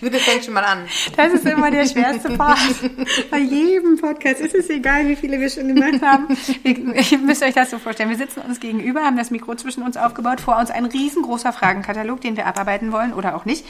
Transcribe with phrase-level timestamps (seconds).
[0.00, 0.86] Judith fängt schon mal an.
[1.16, 2.58] Das ist immer der schwerste Part.
[3.30, 6.36] Bei jedem Podcast ist es egal, wie viele wir schon gemacht haben.
[6.62, 8.10] Ihr müsst euch das so vorstellen.
[8.10, 12.20] Wir sitzen uns gegenüber, haben das Mikro zwischen uns aufgebaut, vor uns ein riesengroßer Fragenkatalog,
[12.20, 13.64] den wir abarbeiten wollen oder auch nicht.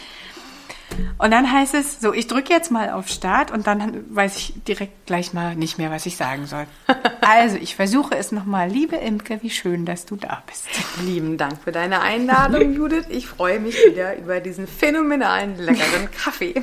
[1.18, 4.54] Und dann heißt es, so, ich drücke jetzt mal auf Start und dann weiß ich
[4.66, 6.66] direkt gleich mal nicht mehr, was ich sagen soll.
[7.20, 8.70] Also, ich versuche es nochmal.
[8.70, 10.64] Liebe Imke, wie schön, dass du da bist.
[11.04, 13.04] Lieben Dank für deine Einladung, Judith.
[13.10, 16.54] Ich freue mich wieder über diesen phänomenalen, leckeren Kaffee.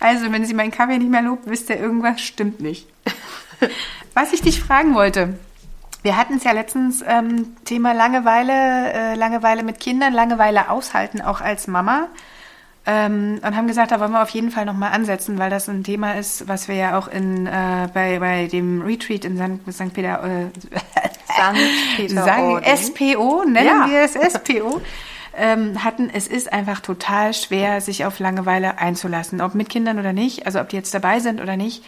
[0.00, 2.88] Also, wenn sie meinen Kaffee nicht mehr lobt, wisst ihr, irgendwas stimmt nicht.
[4.14, 5.34] Was ich dich fragen wollte,
[6.02, 11.40] wir hatten es ja letztens ähm, Thema Langeweile, äh, Langeweile mit Kindern, Langeweile aushalten, auch
[11.40, 12.08] als Mama.
[12.86, 15.84] Ähm, und haben gesagt, da wollen wir auf jeden Fall nochmal ansetzen, weil das ein
[15.84, 19.72] Thema ist, was wir ja auch in, äh, bei, bei dem Retreat in St.
[19.74, 19.92] St.
[19.92, 20.46] Peter, äh,
[21.36, 21.60] Sankt
[21.96, 23.86] Peter SPO, nennen Ja.
[23.88, 24.80] wir es SPO,
[25.36, 26.10] ähm, hatten.
[26.12, 30.58] Es ist einfach total schwer, sich auf Langeweile einzulassen, ob mit Kindern oder nicht, also
[30.60, 31.84] ob die jetzt dabei sind oder nicht.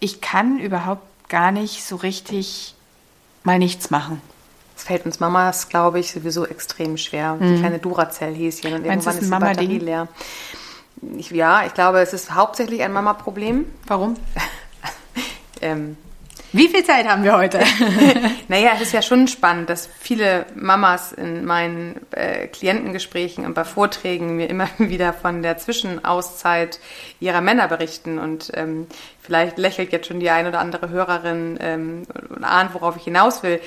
[0.00, 2.74] Ich kann überhaupt gar nicht so richtig
[3.42, 4.20] mal nichts machen.
[4.82, 7.36] Fällt uns Mamas, glaube ich, sowieso extrem schwer.
[7.40, 8.86] Die kleine Duracell-Häschen und Mhm.
[8.88, 9.80] Meinst irgendwann ist ist die Batterie Mama-Ding?
[9.80, 10.08] leer.
[11.18, 13.66] Ich, ja, ich glaube, es ist hauptsächlich ein Mama-Problem.
[13.86, 14.14] Warum?
[15.60, 15.96] Ähm,
[16.52, 17.60] Wie viel Zeit haben wir heute?
[18.48, 23.64] Naja, es ist ja schon spannend, dass viele Mamas in meinen äh, Klientengesprächen und bei
[23.64, 26.80] Vorträgen mir immer wieder von der Zwischenauszeit
[27.20, 28.18] ihrer Männer berichten.
[28.18, 28.88] Und ähm,
[29.20, 33.42] vielleicht lächelt jetzt schon die ein oder andere Hörerin ähm, und ahnt, worauf ich hinaus
[33.44, 33.60] will.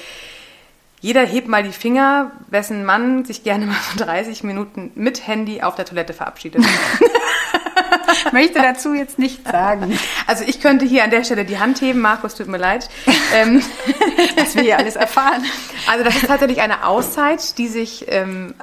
[1.06, 5.61] Jeder hebt mal die Finger, wessen Mann sich gerne mal für 30 Minuten mit Handy
[5.61, 6.66] auf der Toilette verabschiedet.
[6.66, 11.80] Ich möchte dazu jetzt nichts sagen, Also ich könnte hier an der Stelle die Hand
[11.81, 12.89] heben, Markus, tut mir leid.
[13.36, 13.61] Ähm,
[14.36, 15.45] was wir hier alles erfahren.
[15.86, 18.56] Also das ist tatsächlich eine Auszeit, die sich ähm,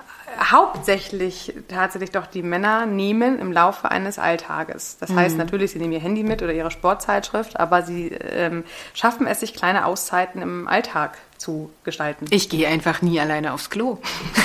[0.51, 4.97] hauptsächlich tatsächlich doch die Männer nehmen im Laufe eines Alltages.
[4.99, 8.65] Das heißt natürlich, sie nehmen ihr Handy mit oder ihre Sportzeitschrift, aber sie ähm,
[8.95, 12.27] schaffen es sich kleine Auszeiten im Alltag zu gestalten.
[12.31, 13.99] Ich gehe einfach nie alleine aufs Klo.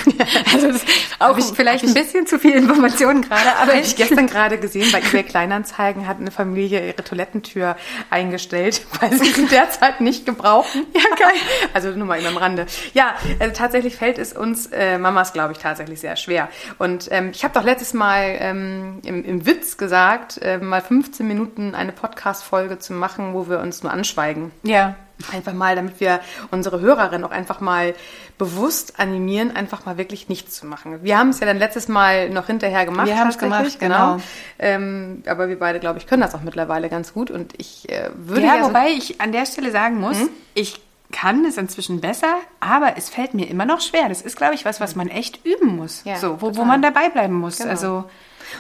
[0.54, 0.88] also das ist
[1.20, 5.00] auch vielleicht ein bisschen zu viel Informationen gerade, aber Habe ich gestern gerade gesehen, bei
[5.00, 7.78] eBay Kleinanzeigen hat eine Familie ihre Toilettentür
[8.10, 10.86] eingestellt, weil sie sie derzeit nicht gebrauchen.
[10.94, 11.36] Ja, geil.
[11.74, 12.66] Also nur mal eben am Rande.
[12.94, 16.50] Ja, also tatsächlich fällt es uns äh, Mamas, glaube ich, tatsächlich sehr schwer.
[16.80, 21.28] Und ähm, ich habe doch letztes Mal ähm, im, im Witz gesagt, äh, mal 15
[21.28, 24.52] Minuten eine Podcast-Folge zu machen, wo wir uns nur anschweigen.
[24.64, 24.96] ja.
[25.34, 26.20] Einfach mal, damit wir
[26.52, 27.96] unsere Hörerin auch einfach mal
[28.38, 31.04] bewusst animieren, einfach mal wirklich nichts zu machen.
[31.04, 33.08] Wir haben es ja dann letztes Mal noch hinterher gemacht.
[33.08, 34.22] Wir haben's tatsächlich, gemacht, genau.
[34.60, 37.32] Ähm, aber wir beide, glaube ich, können das auch mittlerweile ganz gut.
[37.32, 40.18] Und ich äh, würde Ja, ja, so- wobei ich an der Stelle sagen muss,
[40.54, 44.10] ich kann es inzwischen besser, aber es fällt mir immer noch schwer.
[44.10, 46.04] Das ist, glaube ich, was, was man echt üben muss.
[46.04, 47.58] Ja, so, wo, wo man dabei bleiben muss.
[47.58, 47.70] Genau.
[47.70, 48.04] Also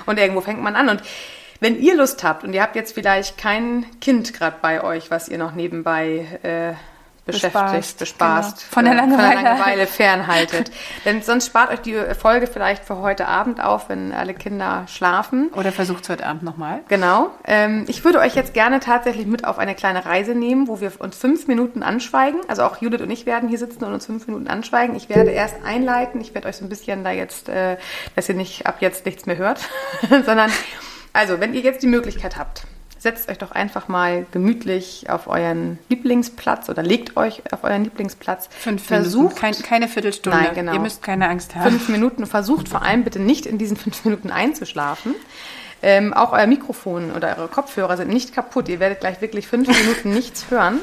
[0.06, 0.89] Und irgendwo fängt man an.
[0.89, 1.01] Und
[1.59, 5.29] wenn ihr Lust habt und ihr habt jetzt vielleicht kein Kind gerade bei euch, was
[5.29, 6.73] ihr noch nebenbei äh,
[7.28, 8.73] beschäftigt, Bespaßt, bespaßt, genau.
[8.73, 9.35] Von der äh, Langeweile.
[9.35, 10.72] von der Langeweile fernhaltet.
[11.06, 15.50] Denn sonst spart euch die Folge vielleicht für heute Abend auf, wenn alle Kinder schlafen.
[15.53, 16.79] oder versucht es heute Abend nochmal.
[16.88, 17.29] Genau.
[17.45, 20.91] Ähm, ich würde euch jetzt gerne tatsächlich mit auf eine kleine Reise nehmen, wo wir
[21.00, 22.39] uns fünf Minuten anschweigen.
[22.47, 24.95] Also auch Judith und ich werden hier sitzen und uns fünf Minuten anschweigen.
[24.95, 26.22] Ich werde erst einleiten.
[26.22, 27.78] Ich werde euch so ein bisschen da jetzt, äh,
[28.16, 29.59] dass ihr nicht ab jetzt nichts mehr hört,
[30.25, 30.51] sondern
[31.18, 32.64] also, wenn ihr jetzt die Möglichkeit habt,
[33.00, 38.50] setzt euch doch einfach mal gemütlich auf euren Lieblingsplatz oder legt euch auf euren Lieblingsplatz.
[38.60, 40.38] Fünf Versucht Minuten, kein, keine Viertelstunde.
[40.38, 40.74] Nein, genau.
[40.74, 41.72] Ihr müsst keine Angst haben.
[41.72, 42.28] fünf Minuten.
[42.28, 45.16] Versucht vor allem bitte nicht in diesen fünf Minuten einzuschlafen.
[45.82, 48.70] Ähm, auch euer Mikrofon oder eure Kopfhörer sind nicht kaputt.
[48.70, 50.80] Ihr werdet gleich wirklich fünf Minuten nichts hören.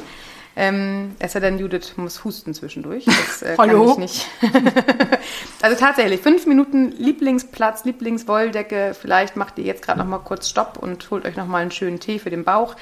[0.56, 3.04] Ähm, es sei denn, Judith muss husten zwischendurch.
[3.06, 3.92] Das äh, kann Hallo?
[3.92, 4.26] ich nicht.
[5.62, 8.94] also tatsächlich, fünf Minuten Lieblingsplatz, Lieblingswolldecke.
[9.00, 11.72] Vielleicht macht ihr jetzt gerade noch mal kurz Stopp und holt euch noch mal einen
[11.72, 12.76] schönen Tee für den Bauch.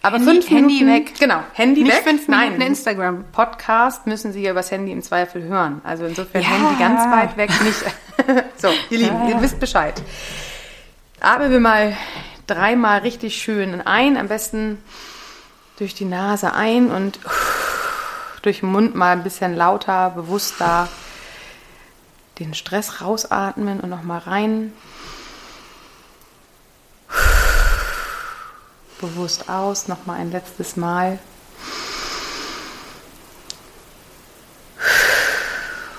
[0.00, 1.14] Aber Handy- fünf Handy Minuten, weg.
[1.18, 2.04] Genau, Handy Nicht weg.
[2.04, 3.24] fünf Minuten Nein, Instagram.
[3.32, 5.80] Podcast müssen Sie ja übers Handy im Zweifel hören.
[5.82, 6.48] Also insofern Ja.
[6.50, 8.44] Handy ganz weit weg nicht.
[8.58, 10.00] so, ihr Lieben, ihr wisst Bescheid.
[11.18, 11.96] Atmen wir mal
[12.46, 14.16] dreimal richtig schön ein.
[14.16, 14.78] Am besten
[15.78, 17.20] durch die Nase ein und
[18.42, 20.88] durch den Mund mal ein bisschen lauter, bewusster
[22.38, 24.72] den Stress rausatmen und nochmal rein.
[29.00, 31.18] Bewusst aus, nochmal ein letztes Mal.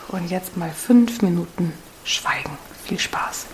[0.10, 1.72] Und jetzt mal fünf Minuten
[2.04, 2.58] schweigen.
[2.86, 3.46] Viel Spaß.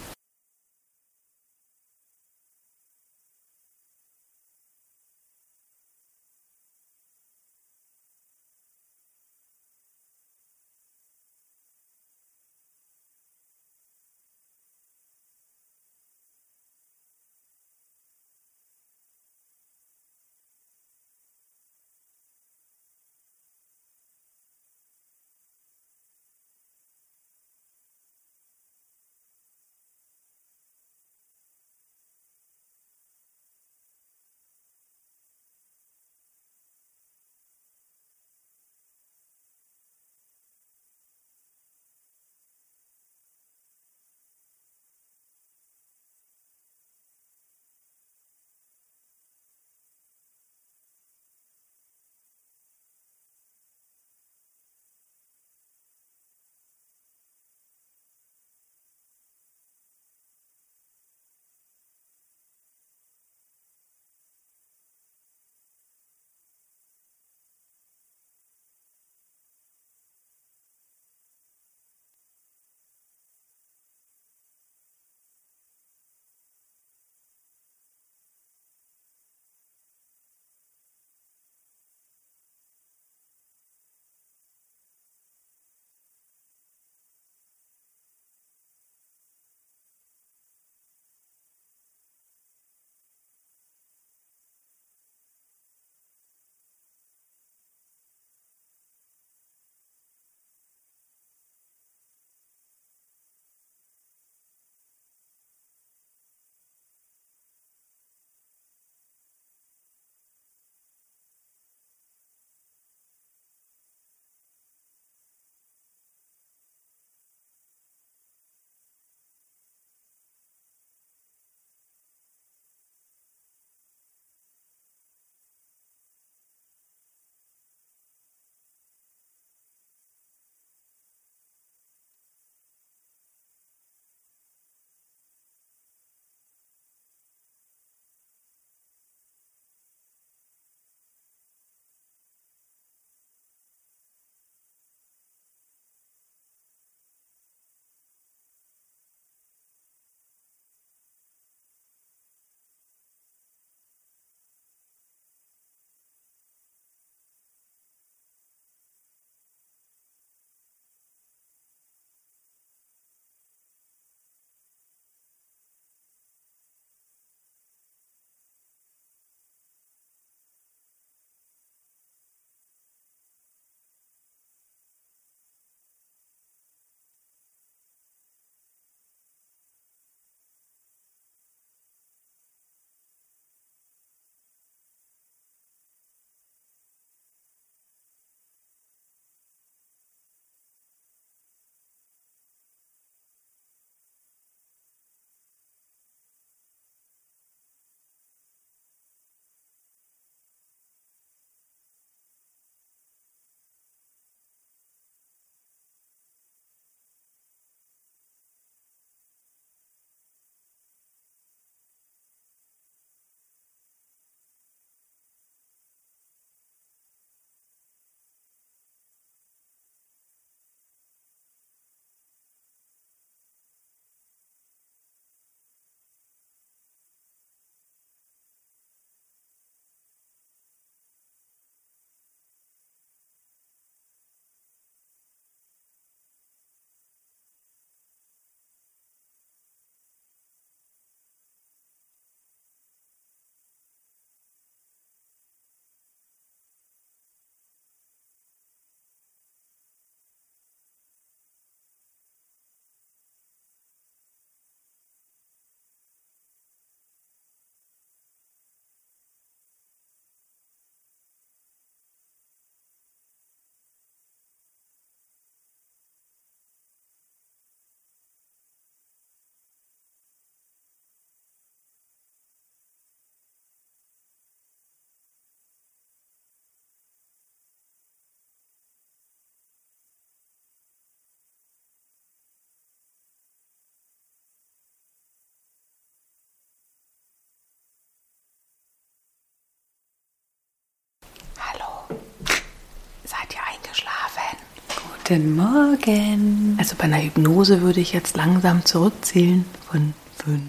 [295.27, 296.75] Guten Morgen.
[296.79, 300.13] Also bei einer Hypnose würde ich jetzt langsam zurückzählen von
[300.43, 300.61] 5,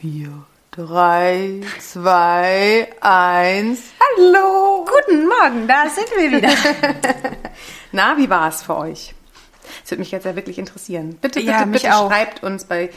[0.00, 0.28] 4,
[0.72, 3.78] 3, 2, 1.
[4.18, 4.84] Hallo!
[4.84, 6.50] Guten Morgen, da sind wir wieder.
[7.92, 9.14] Na, wie war es für euch?
[9.82, 11.10] Das würde mich jetzt ja wirklich interessieren.
[11.20, 12.10] Bitte, bitte, Ja, mich bitte auch.
[12.10, 12.90] schreibt uns bei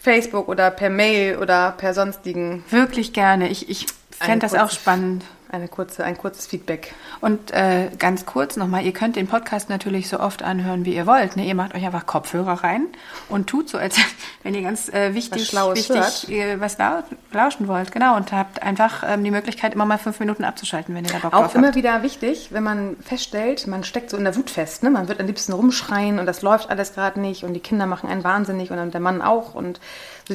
[0.00, 3.48] Facebook oder per Mail oder per sonstigen Wirklich gerne.
[3.48, 5.24] Ich, ich fände das auch spannend.
[5.50, 6.94] eine kurze, ein kurzes Feedback.
[7.20, 11.06] Und äh, ganz kurz nochmal, ihr könnt den Podcast natürlich so oft anhören, wie ihr
[11.06, 11.36] wollt.
[11.36, 11.46] Ne?
[11.46, 12.86] Ihr macht euch einfach Kopfhörer rein
[13.28, 13.96] und tut so, als
[14.42, 17.92] wenn ihr ganz äh, wichtig, Was Schlaues wichtig äh, was lau lauschen wollt.
[17.92, 21.18] Genau, und habt einfach ähm, die Möglichkeit, immer mal fünf Minuten abzuschalten, wenn ihr da
[21.18, 21.76] Bock Auch drauf immer habt.
[21.76, 24.82] wieder wichtig, wenn man feststellt, man steckt so in der Wut fest.
[24.82, 24.90] Ne?
[24.90, 28.08] Man wird am liebsten rumschreien und das läuft alles gerade nicht und die Kinder machen
[28.08, 29.54] einen wahnsinnig und dann der Mann auch.
[29.54, 29.80] Und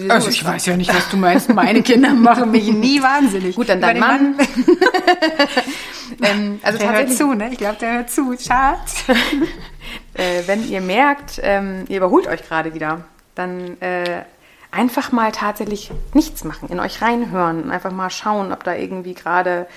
[0.10, 1.50] Also ich weiß ja nicht, was du meinst.
[1.54, 3.56] Meine Kinder machen mich nie wahnsinnig.
[3.56, 4.36] Gut, dann dein den Mann.
[6.22, 7.50] ähm, also Der hört zu, ne?
[7.52, 8.36] Ich glaube, der hört zu.
[8.38, 9.04] Schatz.
[10.14, 14.24] äh, wenn ihr merkt, ähm, ihr überholt euch gerade wieder, dann äh,
[14.72, 19.14] einfach mal tatsächlich nichts machen, in euch reinhören und einfach mal schauen, ob da irgendwie
[19.14, 19.68] gerade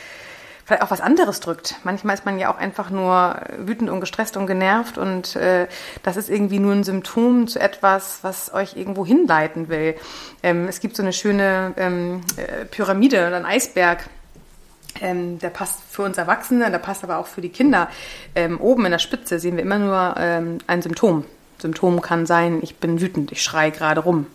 [0.65, 1.77] vielleicht auch was anderes drückt.
[1.85, 5.67] Manchmal ist man ja auch einfach nur wütend und gestresst und genervt und äh,
[6.03, 9.97] das ist irgendwie nur ein Symptom zu etwas, was euch irgendwo hinleiten will.
[10.43, 14.09] Ähm, es gibt so eine schöne ähm, äh, Pyramide oder ein Eisberg.
[15.01, 17.89] Ähm, der passt für uns Erwachsene, der passt aber auch für die Kinder.
[18.35, 21.25] Ähm, oben in der Spitze sehen wir immer nur ähm, ein Symptom.
[21.59, 24.27] Symptom kann sein, ich bin wütend, ich schreie gerade rum.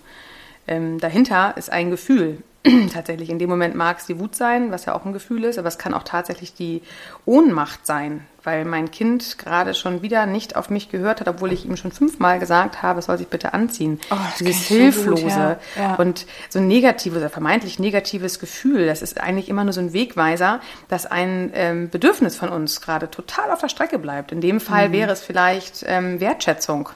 [0.68, 2.44] Ähm, dahinter ist ein Gefühl.
[2.94, 5.58] tatsächlich, in dem Moment mag es die Wut sein, was ja auch ein Gefühl ist,
[5.58, 6.82] aber es kann auch tatsächlich die
[7.26, 11.66] Ohnmacht sein, weil mein Kind gerade schon wieder nicht auf mich gehört hat, obwohl ich
[11.66, 14.00] ihm schon fünfmal gesagt habe, es soll sich bitte anziehen.
[14.12, 15.58] Oh, das Dieses so gut, Hilflose ja.
[15.78, 15.96] Ja.
[15.96, 19.94] und so ein negatives oder vermeintlich negatives Gefühl, das ist eigentlich immer nur so ein
[19.94, 24.34] Wegweiser, dass ein ähm, Bedürfnis von uns gerade total auf der Strecke bleibt.
[24.34, 26.90] In dem Fall wäre es vielleicht ähm, Wertschätzung.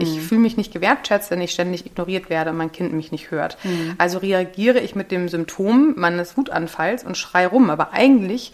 [0.00, 3.30] Ich fühle mich nicht gewertschätzt, wenn ich ständig ignoriert werde und mein Kind mich nicht
[3.30, 3.58] hört.
[3.98, 7.70] Also reagiere ich mit dem Symptom meines Wutanfalls und schreie rum.
[7.70, 8.52] Aber eigentlich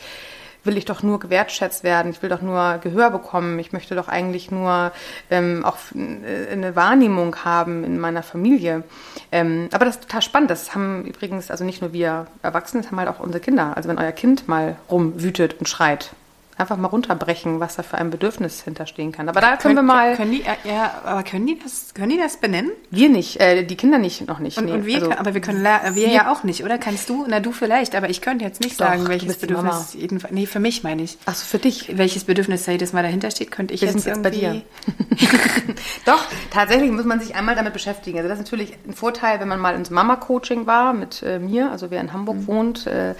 [0.64, 4.08] will ich doch nur gewertschätzt werden, ich will doch nur Gehör bekommen, ich möchte doch
[4.08, 4.92] eigentlich nur
[5.30, 8.82] ähm, auch äh, eine Wahrnehmung haben in meiner Familie.
[9.30, 10.50] Ähm, aber das ist total spannend.
[10.50, 13.76] Das haben übrigens, also nicht nur wir Erwachsene, das haben halt auch unsere Kinder.
[13.76, 16.10] Also wenn euer Kind mal rumwütet und schreit,
[16.56, 19.28] einfach mal runterbrechen, was da für ein Bedürfnis hinterstehen kann.
[19.28, 22.18] Aber da können wir mal, Können die, äh, ja, aber können die das, können die
[22.18, 22.70] das benennen?
[22.90, 24.58] wir nicht, äh, die Kinder nicht, noch nicht.
[24.58, 24.72] Und, nee.
[24.72, 26.78] und wir, Also- können- aber wir können, la- wir ja auch nicht, oder?
[26.78, 27.24] Kannst du?
[27.28, 29.36] Na, du vielleicht, aber ich könnte jetzt nicht Doch, sagen, welches.
[29.38, 31.18] Bedürfnis, jedenfalls, nee, für mich meine ich.
[31.26, 31.96] Ach so, für dich.
[31.98, 34.62] Welches Bedürfnis da jedes Mal dahinter steht, könnte ich Wir jetzt sind jetzt bei irgendwie...
[36.06, 38.18] Doch, tatsächlich muss man sich einmal damit beschäftigen.
[38.18, 41.70] Also das ist natürlich ein Vorteil, wenn man mal ins Mama-Coaching war mit äh, mir,
[41.70, 42.46] also wer in Hamburg Mhm.
[42.46, 43.14] wohnt, äh,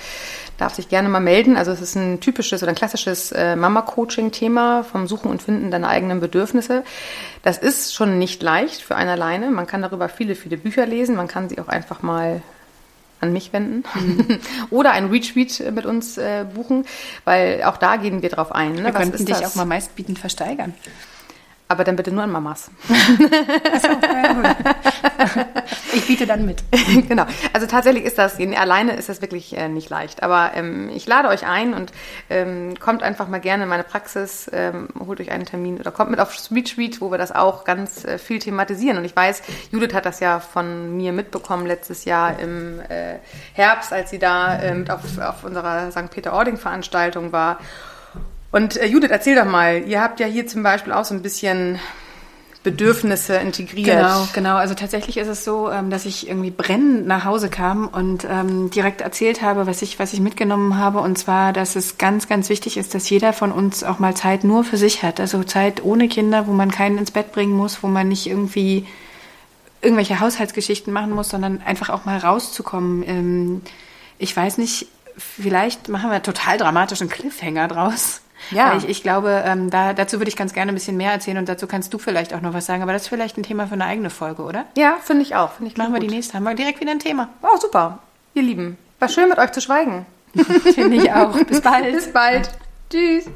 [0.59, 1.57] darf sich gerne mal melden.
[1.57, 5.89] Also es ist ein typisches oder ein klassisches äh, Mama-Coaching-Thema vom Suchen und Finden deiner
[5.89, 6.85] eigenen Bedürfnisse.
[7.43, 9.51] Das ist schon nicht leicht für einen alleine.
[9.51, 11.17] Man kann darüber viele, viele Bücher lesen.
[11.17, 12.43] Man kann sie auch einfach mal
[13.21, 14.39] an mich wenden Mhm.
[14.71, 16.85] oder ein Retreat äh, mit uns äh, buchen,
[17.25, 18.73] weil auch da gehen wir drauf ein.
[18.73, 18.85] Ne?
[18.85, 19.53] Wir Was könnten dich das?
[19.53, 20.75] auch mal meistbietend versteigern.
[21.67, 22.71] Aber dann bitte nur an Mamas.
[25.95, 26.63] Ich biete dann mit.
[27.09, 27.25] genau.
[27.53, 30.23] Also tatsächlich ist das, alleine ist das wirklich äh, nicht leicht.
[30.23, 31.93] Aber ähm, ich lade euch ein und
[32.31, 36.11] ähm, kommt einfach mal gerne in meine Praxis, ähm, holt euch einen Termin oder kommt
[36.11, 38.99] mit auf Sweet Street, wo wir das auch ganz äh, viel thematisieren.
[38.99, 43.19] Und ich weiß, Judith hat das ja von mir mitbekommen letztes Jahr im äh,
[43.53, 46.11] Herbst, als sie da äh, mit auf, auf unserer St.
[46.11, 47.59] Peter-Ording-Veranstaltung war.
[48.55, 51.23] Und äh, Judith, erzähl doch mal, ihr habt ja hier zum Beispiel auch so ein
[51.23, 51.81] bisschen
[52.63, 53.97] Bedürfnisse integriert.
[53.97, 54.55] Genau, genau.
[54.55, 58.71] Also tatsächlich ist es so, ähm, dass ich irgendwie brennend nach Hause kam und ähm,
[58.71, 61.01] direkt erzählt habe, was ich, was ich mitgenommen habe.
[61.01, 64.45] Und zwar, dass es ganz, ganz wichtig ist, dass jeder von uns auch mal Zeit
[64.45, 65.19] nur für sich hat.
[65.19, 68.87] Also Zeit ohne Kinder, wo man keinen ins Bett bringen muss, wo man nicht irgendwie
[69.83, 73.03] irgendwelche Haushaltsgeschichten machen muss, sondern einfach auch mal rauszukommen.
[73.05, 73.63] Ähm,
[74.17, 74.87] ich weiß nicht,
[75.19, 78.21] vielleicht machen wir total dramatischen Cliffhanger draus.
[78.51, 78.77] Ja.
[78.77, 81.49] Ich, ich glaube, ähm, da, dazu würde ich ganz gerne ein bisschen mehr erzählen und
[81.49, 82.83] dazu kannst du vielleicht auch noch was sagen.
[82.83, 84.67] Aber das ist vielleicht ein Thema für eine eigene Folge, oder?
[84.77, 85.53] Ja, finde ich auch.
[85.53, 86.11] Finde ich Machen wir gut.
[86.11, 86.35] die nächste.
[86.35, 87.29] Haben wir direkt wieder ein Thema.
[87.43, 88.01] Oh, super.
[88.35, 90.07] Ihr Lieben, war schön mit euch zu schweigen.
[90.35, 91.33] Finde ich auch.
[91.47, 91.93] Bis bald.
[91.93, 92.51] Bis bald.
[92.91, 93.27] Tschüss.